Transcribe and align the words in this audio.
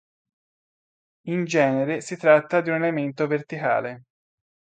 In 1.27 1.45
genere 1.45 2.01
si 2.01 2.17
tratta 2.17 2.61
di 2.61 2.69
un 2.71 2.77
elemento 2.77 3.27
verticale. 3.27 4.05